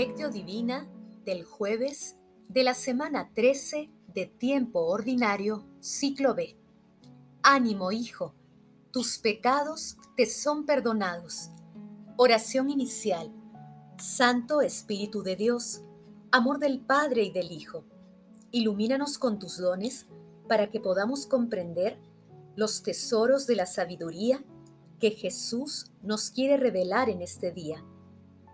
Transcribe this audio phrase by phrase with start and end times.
[0.00, 0.88] Divina
[1.26, 2.16] del jueves
[2.48, 6.56] de la semana 13 de tiempo ordinario, ciclo B.
[7.42, 8.34] Ánimo, hijo,
[8.92, 11.50] tus pecados te son perdonados.
[12.16, 13.30] Oración inicial.
[13.98, 15.82] Santo Espíritu de Dios,
[16.30, 17.84] amor del Padre y del Hijo,
[18.52, 20.06] ilumínanos con tus dones
[20.48, 21.98] para que podamos comprender
[22.56, 24.42] los tesoros de la sabiduría
[24.98, 27.84] que Jesús nos quiere revelar en este día.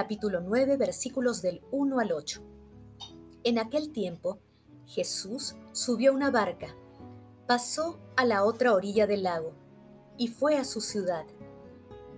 [0.00, 2.40] capítulo 9, versículos del 1 al 8.
[3.42, 4.38] En aquel tiempo,
[4.86, 6.68] Jesús subió una barca,
[7.48, 9.54] pasó a la otra orilla del lago
[10.16, 11.24] y fue a su ciudad.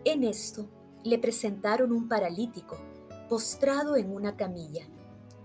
[0.04, 0.68] En esto
[1.04, 2.76] le presentaron un paralítico,
[3.30, 4.86] postrado en una camilla.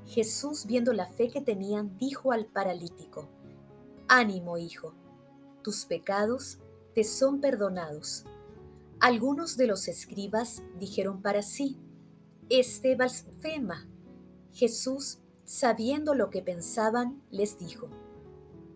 [0.05, 3.29] Jesús, viendo la fe que tenían, dijo al paralítico,
[4.09, 4.93] Ánimo, hijo,
[5.63, 6.59] tus pecados
[6.93, 8.25] te son perdonados.
[8.99, 11.79] Algunos de los escribas dijeron para sí,
[12.49, 13.87] Este blasfema.
[14.53, 17.89] Jesús, sabiendo lo que pensaban, les dijo,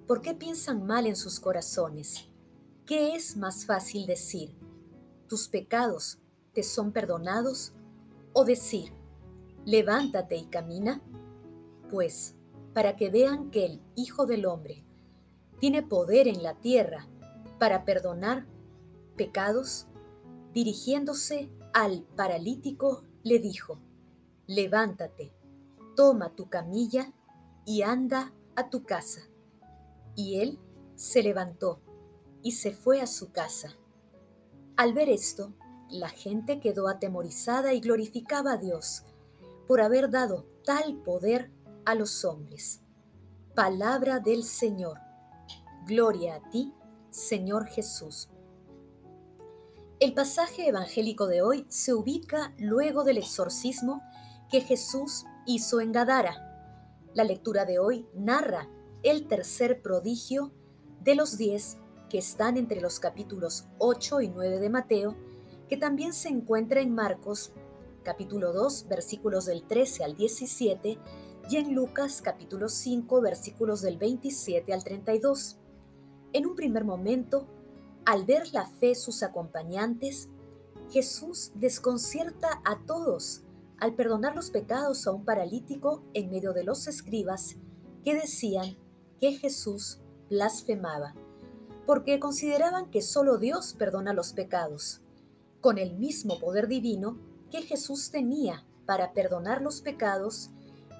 [0.07, 2.29] ¿por qué piensan mal en sus corazones?
[2.87, 4.55] ¿Qué es más fácil decir,
[5.27, 6.17] tus pecados
[6.53, 7.73] te son perdonados?
[8.33, 8.91] O decir,
[9.65, 11.03] levántate y camina?
[11.91, 12.33] Pues,
[12.73, 14.83] para que vean que el Hijo del Hombre
[15.59, 17.07] tiene poder en la tierra
[17.59, 18.47] para perdonar
[19.15, 19.85] pecados,
[20.55, 23.79] dirigiéndose al paralítico, le dijo,
[24.47, 25.31] levántate,
[25.95, 27.13] toma tu camilla
[27.65, 29.21] y anda a tu casa.
[30.15, 30.59] Y él
[30.95, 31.81] se levantó
[32.41, 33.75] y se fue a su casa.
[34.75, 35.53] Al ver esto,
[35.89, 39.03] la gente quedó atemorizada y glorificaba a Dios
[39.67, 41.51] por haber dado tal poder
[41.85, 42.81] a los hombres.
[43.55, 44.99] Palabra del Señor.
[45.85, 46.73] Gloria a ti,
[47.09, 48.29] Señor Jesús.
[49.99, 54.01] El pasaje evangélico de hoy se ubica luego del exorcismo
[54.49, 57.03] que Jesús hizo en Gadara.
[57.13, 58.69] La lectura de hoy narra
[59.03, 60.53] el tercer prodigio
[61.01, 61.79] de los diez
[62.09, 65.17] que están entre los capítulos 8 y 9 de Mateo,
[65.67, 67.51] que también se encuentra en Marcos,
[68.03, 70.97] capítulo 2, versículos del 13 al 17,
[71.49, 75.57] y en Lucas, capítulo 5, versículos del 27 al 32.
[76.31, 77.49] En un primer momento,
[78.09, 80.29] al ver la fe sus acompañantes,
[80.89, 83.43] Jesús desconcierta a todos
[83.77, 87.57] al perdonar los pecados a un paralítico en medio de los escribas
[88.03, 88.77] que decían
[89.19, 91.13] que Jesús blasfemaba,
[91.85, 95.01] porque consideraban que solo Dios perdona los pecados,
[95.61, 97.19] con el mismo poder divino
[97.51, 100.49] que Jesús tenía para perdonar los pecados,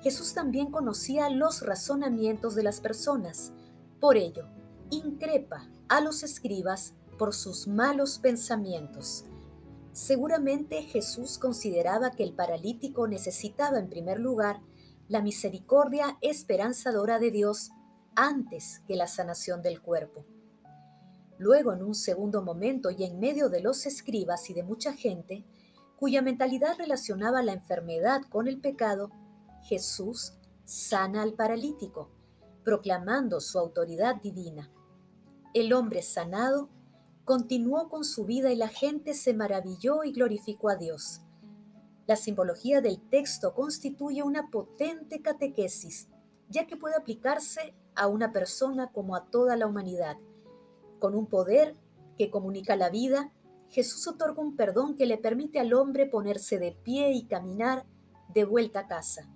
[0.04, 3.52] Jesús también conocía los razonamientos de las personas.
[4.00, 4.46] Por ello,
[4.92, 9.26] increpa a los escribas por sus malos pensamientos.
[9.92, 14.62] Seguramente Jesús consideraba que el paralítico necesitaba en primer lugar
[15.10, 17.72] la misericordia esperanzadora de Dios
[18.16, 20.26] antes que la sanación del cuerpo.
[21.38, 25.46] Luego, en un segundo momento y en medio de los escribas y de mucha gente,
[25.98, 29.12] cuya mentalidad relacionaba la enfermedad con el pecado,
[29.64, 32.12] Jesús sana al paralítico,
[32.64, 34.72] proclamando su autoridad divina.
[35.54, 36.70] El hombre sanado
[37.30, 41.22] continuó con su vida y la gente se maravilló y glorificó a Dios.
[42.08, 46.08] La simbología del texto constituye una potente catequesis,
[46.50, 50.18] ya que puede aplicarse a una persona como a toda la humanidad.
[50.98, 51.78] Con un poder
[52.18, 53.32] que comunica la vida,
[53.68, 57.86] Jesús otorga un perdón que le permite al hombre ponerse de pie y caminar
[58.34, 59.30] de vuelta a casa.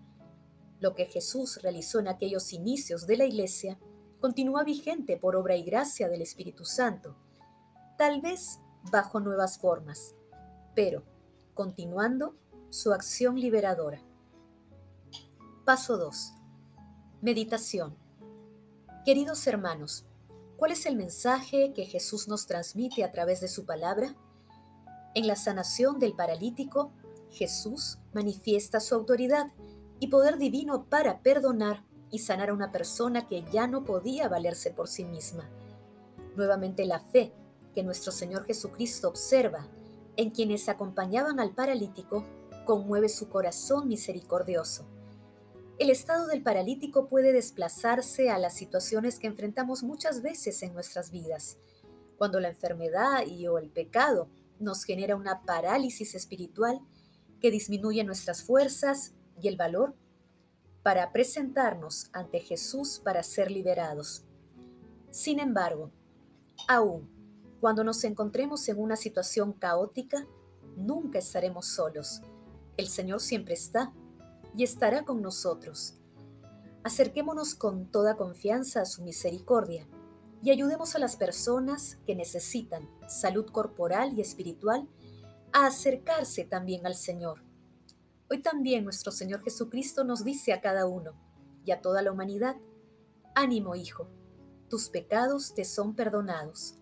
[0.80, 3.78] Lo que Jesús realizó en aquellos inicios de la iglesia
[4.20, 7.18] continúa vigente por obra y gracia del Espíritu Santo
[8.04, 8.60] tal vez
[8.92, 10.14] bajo nuevas formas,
[10.76, 11.06] pero
[11.54, 12.36] continuando
[12.70, 14.02] su acción liberadora.
[15.64, 16.34] Paso 2.
[17.22, 17.96] Meditación.
[19.06, 20.06] Queridos hermanos,
[20.58, 24.14] ¿cuál es el mensaje que Jesús nos transmite a través de su palabra?
[25.16, 26.92] En la sanación del paralítico,
[27.32, 29.48] Jesús manifiesta su autoridad
[30.02, 34.72] y poder divino para perdonar y sanar a una persona que ya no podía valerse
[34.72, 35.50] por sí misma.
[36.36, 37.32] Nuevamente la fe
[37.74, 39.68] que nuestro Señor Jesucristo observa
[40.16, 42.26] en quienes acompañaban al paralítico
[42.66, 44.86] conmueve su corazón misericordioso.
[45.80, 51.12] El estado del paralítico puede desplazarse a las situaciones que enfrentamos muchas veces en nuestras
[51.12, 51.58] vidas,
[52.18, 54.30] cuando la enfermedad y o el pecado
[54.60, 56.80] nos genera una parálisis espiritual
[57.42, 59.96] que disminuye nuestras fuerzas y el valor
[60.84, 64.24] para presentarnos ante Jesús para ser liberados.
[65.10, 65.92] Sin embargo,
[66.68, 67.10] aún
[67.64, 70.28] cuando nos encontremos en una situación caótica,
[70.76, 72.22] nunca estaremos solos.
[72.76, 73.94] El Señor siempre está
[74.54, 75.98] y estará con nosotros.
[76.84, 79.88] Acerquémonos con toda confianza a su misericordia
[80.42, 84.90] y ayudemos a las personas que necesitan salud corporal y espiritual
[85.54, 87.46] a acercarse también al Señor.
[88.30, 91.14] Hoy también nuestro Señor Jesucristo nos dice a cada uno
[91.64, 92.58] y a toda la humanidad,
[93.36, 94.10] ánimo hijo,
[94.70, 96.78] tus pecados te son perdonados,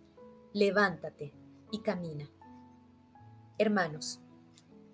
[0.53, 1.33] levántate
[1.71, 2.29] y camina.
[3.57, 4.19] Hermanos,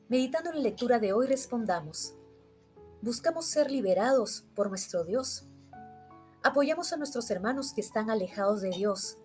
[0.07, 2.13] meditando la lectura de hoy respondamos,
[3.01, 5.47] ¿buscamos ser liberados por nuestro Dios?
[6.43, 9.17] Apoyamos a nuestros hermanos que están alejados de Dios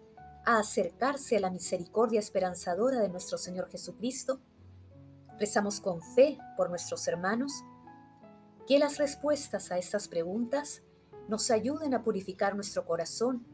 [0.46, 4.40] a acercarse a la misericordia esperanzadora de nuestro Señor Jesucristo.
[5.38, 7.52] Rezamos con fe por nuestros hermanos.
[8.66, 10.82] Que las respuestas a estas preguntas
[11.28, 13.46] nos ayuden a purificar nuestro corazón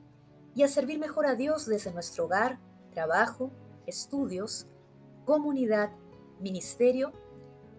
[0.55, 2.59] y a servir mejor a Dios desde nuestro hogar,
[2.91, 3.51] trabajo,
[3.87, 4.67] estudios,
[5.25, 5.91] comunidad,
[6.41, 7.13] ministerio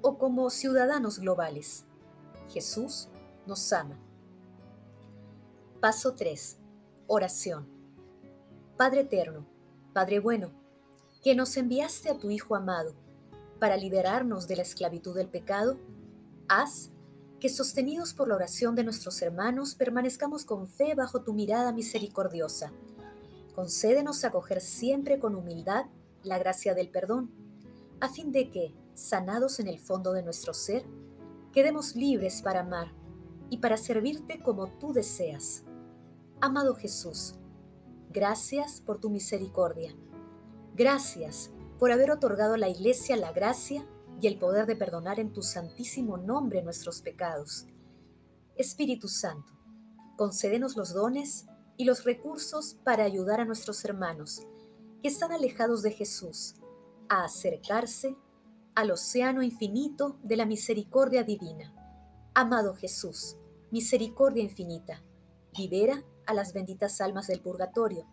[0.01, 1.85] o como ciudadanos globales.
[2.49, 3.09] Jesús
[3.45, 3.99] nos ama.
[5.79, 6.57] Paso 3.
[7.07, 7.67] Oración.
[8.77, 9.45] Padre eterno,
[9.93, 10.51] Padre bueno,
[11.23, 12.95] que nos enviaste a tu Hijo amado
[13.59, 15.77] para liberarnos de la esclavitud del pecado,
[16.47, 16.91] haz
[17.39, 22.71] que sostenidos por la oración de nuestros hermanos permanezcamos con fe bajo tu mirada misericordiosa.
[23.59, 25.87] Concédenos acoger siempre con humildad
[26.23, 27.29] la gracia del perdón,
[27.99, 30.85] a fin de que, sanados en el fondo de nuestro ser,
[31.51, 32.93] quedemos libres para amar
[33.49, 35.65] y para servirte como tú deseas.
[36.39, 37.35] Amado Jesús,
[38.09, 39.93] gracias por tu misericordia.
[40.73, 43.85] Gracias por haber otorgado a la Iglesia la gracia
[44.21, 47.65] y el poder de perdonar en tu santísimo nombre nuestros pecados.
[48.55, 49.51] Espíritu Santo,
[50.15, 51.45] concédenos los dones
[51.79, 54.45] y los recursos para ayudar a nuestros hermanos
[55.01, 56.55] que están alejados de Jesús
[57.07, 58.17] a acercarse
[58.75, 61.73] al océano infinito de la misericordia divina.
[62.33, 63.37] Amado Jesús,
[63.71, 65.01] misericordia infinita,
[65.57, 68.05] libera a las benditas almas del purgatorio,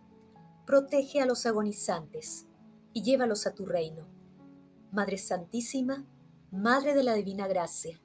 [0.65, 2.45] protege a los agonizantes
[2.93, 4.07] y llévalos a tu reino.
[4.93, 6.07] Madre Santísima,
[6.51, 7.99] Madre de la Divina Gracia,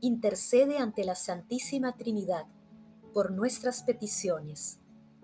[0.00, 2.46] intercede ante la Santísima Trinidad
[3.12, 4.79] por nuestras peticiones.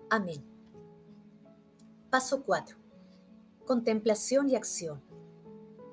[0.09, 0.41] Amén.
[2.09, 2.77] Paso 4.
[3.65, 5.03] Contemplación y acción.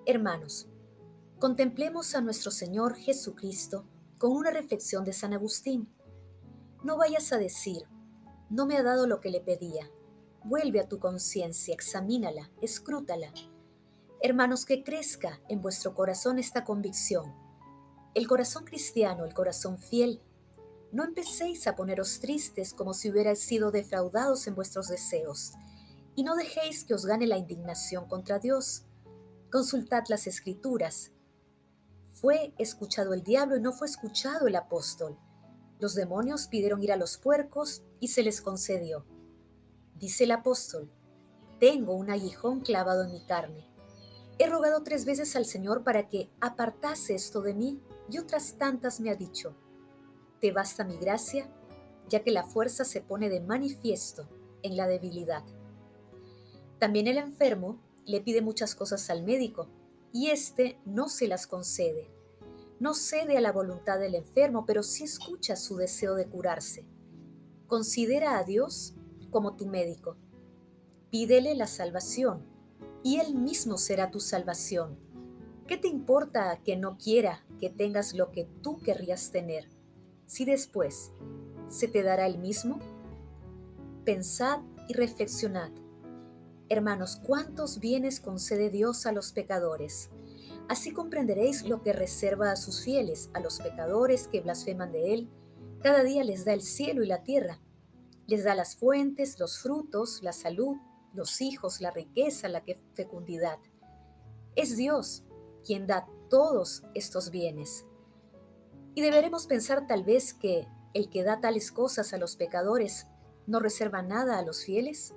[0.07, 0.69] Hermanos,
[1.41, 3.89] contemplemos a nuestro Señor Jesucristo
[4.19, 5.93] con una reflexión de San Agustín.
[6.85, 7.89] No vayas a decir,
[8.51, 9.91] no me ha dado lo que le pedía.
[10.45, 13.33] Vuelve a tu conciencia, examínala, escrútala.
[14.21, 17.35] Hermanos, que crezca en vuestro corazón esta convicción.
[18.15, 20.23] El corazón cristiano, el corazón fiel.
[20.95, 25.55] No empecéis a poneros tristes como si hubierais sido defraudados en vuestros deseos,
[26.15, 28.85] y no dejéis que os gane la indignación contra Dios.
[29.51, 31.11] Consultad las escrituras.
[32.13, 35.19] Fue escuchado el diablo y no fue escuchado el apóstol.
[35.81, 39.05] Los demonios pidieron ir a los puercos y se les concedió.
[39.97, 40.93] Dice el apóstol,
[41.59, 43.69] tengo un aguijón clavado en mi carne.
[44.39, 49.01] He rogado tres veces al Señor para que apartase esto de mí y otras tantas
[49.01, 49.57] me ha dicho,
[50.45, 51.49] te basta mi gracia,
[52.11, 54.29] ya que la fuerza se pone de manifiesto
[54.63, 55.43] en la debilidad.
[56.79, 59.71] También el enfermo le pide muchas cosas al médico
[60.13, 62.15] y éste no se las concede
[62.81, 66.85] no cede a la voluntad del enfermo, pero sí escucha su deseo de curarse.
[67.67, 68.95] Considera a Dios
[69.31, 70.19] como tu médico.
[71.11, 72.45] Pídele la salvación
[73.03, 74.99] y Él mismo será tu salvación.
[75.67, 79.74] ¿Qué te importa que no quiera que tengas lo que tú querrías tener?
[80.27, 81.13] Si después
[81.69, 82.79] se te dará el mismo,
[84.05, 85.71] pensad y reflexionad.
[86.69, 90.11] Hermanos, ¿cuántos bienes concede Dios a los pecadores?
[90.69, 95.31] Así comprenderéis lo que reserva a sus fieles, a los pecadores que blasfeman de Él.
[95.83, 97.61] Cada día les da el cielo y la tierra.
[98.27, 100.77] Les da las fuentes, los frutos, la salud,
[101.13, 102.63] los hijos, la riqueza, la
[102.95, 103.59] fecundidad.
[104.57, 105.25] Es Dios
[105.65, 107.85] quien da todos estos bienes.
[108.95, 113.09] Y deberemos pensar tal vez que el que da tales cosas a los pecadores
[113.47, 115.15] no reserva nada a los fieles.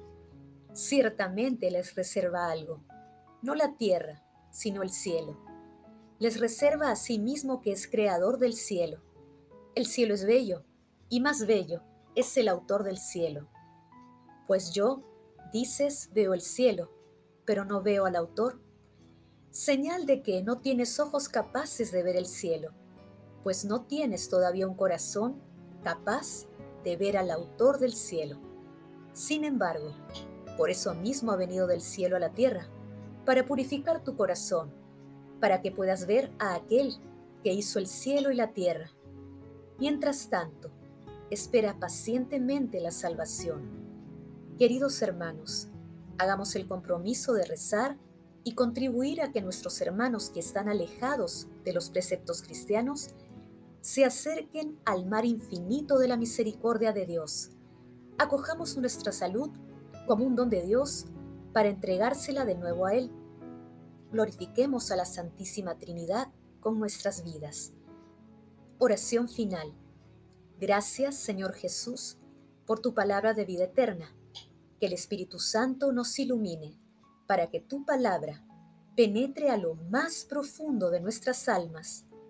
[0.74, 2.84] Ciertamente les reserva algo,
[3.41, 5.39] no la tierra, sino el cielo.
[6.19, 9.03] Les reserva a sí mismo que es creador del cielo.
[9.75, 10.63] El cielo es bello,
[11.10, 11.84] y más bello
[12.15, 13.48] es el autor del cielo.
[14.48, 15.03] Pues yo,
[15.53, 16.91] dices, veo el cielo,
[17.46, 18.60] pero no veo al autor.
[19.51, 22.74] Señal de que no tienes ojos capaces de ver el cielo,
[23.48, 25.42] pues no tienes todavía un corazón
[25.82, 26.48] capaz
[26.84, 28.42] de ver al autor del cielo.
[29.13, 29.94] Sin embargo,
[30.58, 32.68] por eso mismo ha venido del cielo a la tierra,
[33.25, 34.74] para purificar tu corazón,
[35.39, 36.98] para que puedas ver a aquel
[37.42, 38.92] que hizo el cielo y la tierra.
[39.80, 40.70] Mientras tanto,
[41.30, 43.62] espera pacientemente la salvación.
[44.60, 45.70] Queridos hermanos,
[46.18, 47.98] hagamos el compromiso de rezar
[48.44, 53.12] y contribuir a que nuestros hermanos que están alejados de los preceptos cristianos
[53.81, 57.51] se acerquen al mar infinito de la misericordia de Dios.
[58.17, 59.50] Acojamos nuestra salud
[60.07, 61.05] como un don de Dios
[61.53, 63.12] para entregársela de nuevo a Él.
[64.12, 66.29] Glorifiquemos a la Santísima Trinidad
[66.60, 67.74] con nuestras vidas.
[68.79, 69.74] Oración final.
[70.60, 72.17] Gracias, Señor Jesús,
[72.65, 74.15] por tu palabra de vida eterna.
[74.79, 76.79] Que el Espíritu Santo nos ilumine
[77.27, 78.43] para que tu palabra
[78.96, 82.06] penetre a lo más profundo de nuestras almas